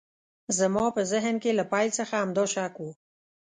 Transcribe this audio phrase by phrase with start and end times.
[0.59, 2.85] زما په ذهن کې له پیل څخه همدا شک و